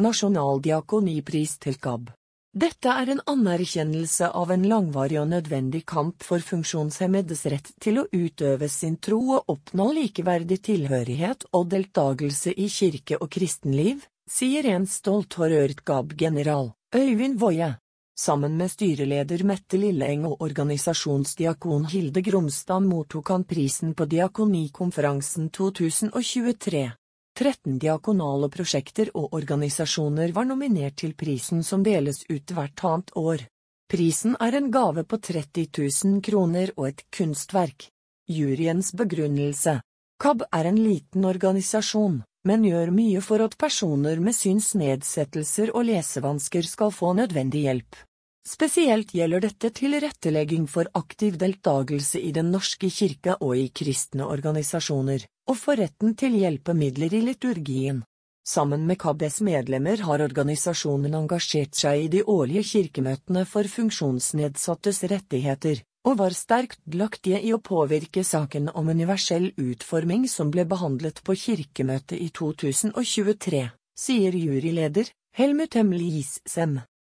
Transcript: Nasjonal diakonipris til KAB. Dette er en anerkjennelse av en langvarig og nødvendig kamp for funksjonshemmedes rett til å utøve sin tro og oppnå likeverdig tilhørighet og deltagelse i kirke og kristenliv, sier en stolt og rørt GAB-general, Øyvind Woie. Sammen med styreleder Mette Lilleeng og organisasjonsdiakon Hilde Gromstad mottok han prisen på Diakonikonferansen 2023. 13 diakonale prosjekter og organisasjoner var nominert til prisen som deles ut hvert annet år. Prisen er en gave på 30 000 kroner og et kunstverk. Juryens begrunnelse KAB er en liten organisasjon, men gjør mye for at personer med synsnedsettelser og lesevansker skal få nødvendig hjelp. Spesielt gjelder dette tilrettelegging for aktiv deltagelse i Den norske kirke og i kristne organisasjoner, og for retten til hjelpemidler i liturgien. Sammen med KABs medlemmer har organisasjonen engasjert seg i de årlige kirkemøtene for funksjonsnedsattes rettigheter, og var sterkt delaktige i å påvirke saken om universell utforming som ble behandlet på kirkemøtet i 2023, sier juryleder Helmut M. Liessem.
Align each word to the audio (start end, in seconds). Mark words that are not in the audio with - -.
Nasjonal 0.00 0.62
diakonipris 0.64 1.58
til 1.60 1.76
KAB. 1.76 2.06
Dette 2.52 2.92
er 2.92 3.10
en 3.12 3.20
anerkjennelse 3.28 4.30
av 4.36 4.50
en 4.52 4.62
langvarig 4.68 5.18
og 5.20 5.28
nødvendig 5.28 5.82
kamp 5.88 6.24
for 6.24 6.40
funksjonshemmedes 6.44 7.44
rett 7.52 7.68
til 7.80 8.00
å 8.00 8.06
utøve 8.12 8.68
sin 8.72 8.96
tro 8.96 9.18
og 9.36 9.52
oppnå 9.52 9.90
likeverdig 9.96 10.58
tilhørighet 10.68 11.44
og 11.52 11.68
deltagelse 11.72 12.52
i 12.52 12.68
kirke 12.72 13.16
og 13.20 13.28
kristenliv, 13.32 14.04
sier 14.28 14.68
en 14.72 14.88
stolt 14.88 15.36
og 15.40 15.52
rørt 15.52 15.84
GAB-general, 15.84 16.72
Øyvind 16.96 17.40
Woie. 17.40 17.74
Sammen 18.16 18.56
med 18.56 18.72
styreleder 18.72 19.44
Mette 19.48 19.80
Lilleeng 19.80 20.24
og 20.28 20.40
organisasjonsdiakon 20.44 21.88
Hilde 21.92 22.20
Gromstad 22.24 22.84
mottok 22.84 23.32
han 23.32 23.44
prisen 23.48 23.92
på 23.96 24.08
Diakonikonferansen 24.08 25.48
2023. 25.48 26.90
13 27.42 27.78
diakonale 27.82 28.46
prosjekter 28.54 29.08
og 29.18 29.32
organisasjoner 29.34 30.30
var 30.36 30.46
nominert 30.46 31.00
til 31.00 31.16
prisen 31.18 31.64
som 31.66 31.82
deles 31.82 32.20
ut 32.28 32.52
hvert 32.54 32.84
annet 32.86 33.10
år. 33.18 33.42
Prisen 33.90 34.36
er 34.46 34.54
en 34.54 34.68
gave 34.70 35.02
på 35.02 35.18
30 35.18 35.64
000 35.74 36.20
kroner 36.22 36.70
og 36.76 36.92
et 36.92 37.02
kunstverk. 37.10 37.88
Juryens 38.30 38.92
begrunnelse 38.94 39.80
KAB 40.22 40.44
er 40.54 40.70
en 40.70 40.78
liten 40.78 41.26
organisasjon, 41.26 42.20
men 42.46 42.68
gjør 42.68 42.94
mye 42.94 43.24
for 43.26 43.42
at 43.42 43.58
personer 43.58 44.22
med 44.22 44.38
synsnedsettelser 44.38 45.74
og 45.74 45.88
lesevansker 45.90 46.68
skal 46.70 46.94
få 46.94 47.10
nødvendig 47.18 47.66
hjelp. 47.66 47.98
Spesielt 48.42 49.14
gjelder 49.14 49.44
dette 49.44 49.70
tilrettelegging 49.70 50.64
for 50.66 50.88
aktiv 50.98 51.36
deltagelse 51.38 52.18
i 52.18 52.32
Den 52.34 52.50
norske 52.50 52.90
kirke 52.90 53.36
og 53.38 53.54
i 53.56 53.68
kristne 53.70 54.26
organisasjoner, 54.26 55.22
og 55.46 55.58
for 55.58 55.78
retten 55.78 56.16
til 56.18 56.34
hjelpemidler 56.40 57.14
i 57.14 57.22
liturgien. 57.22 58.02
Sammen 58.42 58.88
med 58.88 58.98
KABs 58.98 59.38
medlemmer 59.46 60.02
har 60.02 60.24
organisasjonen 60.24 61.14
engasjert 61.14 61.78
seg 61.78 62.02
i 62.02 62.10
de 62.16 62.24
årlige 62.26 62.64
kirkemøtene 62.72 63.44
for 63.46 63.70
funksjonsnedsattes 63.70 65.04
rettigheter, 65.14 65.84
og 66.02 66.18
var 66.18 66.34
sterkt 66.34 66.80
delaktige 66.82 67.38
i 67.38 67.52
å 67.54 67.62
påvirke 67.62 68.24
saken 68.26 68.72
om 68.74 68.90
universell 68.90 69.52
utforming 69.54 70.26
som 70.26 70.50
ble 70.50 70.66
behandlet 70.66 71.22
på 71.22 71.38
kirkemøtet 71.38 72.18
i 72.18 72.32
2023, 72.34 73.68
sier 73.94 74.34
juryleder 74.34 75.14
Helmut 75.38 75.78
M. 75.78 75.94
Liessem. 75.94 76.80